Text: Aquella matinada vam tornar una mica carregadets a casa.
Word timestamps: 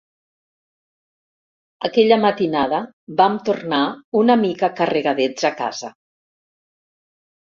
Aquella 1.89 2.17
matinada 2.23 2.79
vam 3.19 3.37
tornar 3.51 3.83
una 4.21 4.39
mica 4.45 4.69
carregadets 4.79 5.47
a 5.51 5.55
casa. 5.63 5.91